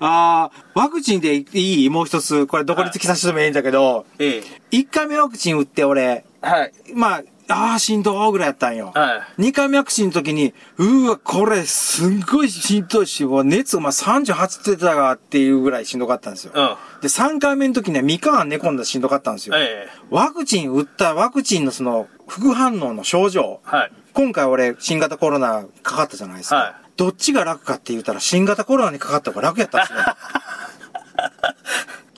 [0.00, 1.88] あー、ワクチンでいい？
[1.88, 4.76] もう一つ、これどこに突き刺してもいいんだけど、ええ。
[4.76, 6.72] 1回目ワクチン打って俺、はい。
[6.94, 8.92] まあ、あー、しんどーぐらいやったんよ。
[8.94, 9.42] はい。
[9.42, 16.52] 2回目ワクチンの時に、うーわ、これ、すんごいしんどいし、もう熱、まあ、38ってたがっていうぐらいしんどかったんですよ。
[16.54, 17.00] うん。
[17.00, 19.56] で、3回目の時には3日間寝込んだらしんどかったんですよ。
[19.56, 19.90] ええ。
[20.10, 23.60] ワクチン打ったワクチンのその、副反応の症状。
[23.62, 23.92] はい。
[24.12, 26.56] 今回俺、新型コロナかかったじゃないですか。
[26.56, 29.98] はいどっちが楽かって言ったら、新型コロナにかかった方が楽やったんですね。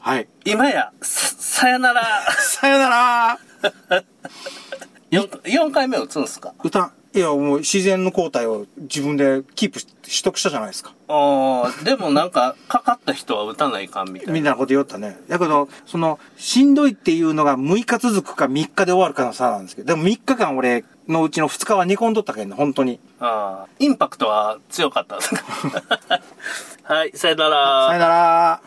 [0.01, 0.29] はい。
[0.45, 2.03] 今や、さ、さよなら。
[2.39, 3.39] さよなら
[5.11, 6.54] 4, 4回目打つんすか？
[6.62, 10.92] 歌、いや、もう自然の抗体を自分でキープし、取得したじゃないですか。
[11.09, 14.32] ああ、でもなんか、かかった人は打たないかんみたいな。
[14.34, 15.18] みたいなこと言おったね。
[15.28, 23.00] だけど、その、しんどいっていうのが6日続くか3日で終わるかの差なんですけど、でも3日間俺のうちの2日は煮込んどったけんね、本当に。
[23.20, 25.42] ああ、インパクトは強かったですか
[26.82, 27.86] はい、さよなら。
[27.88, 28.61] さよなら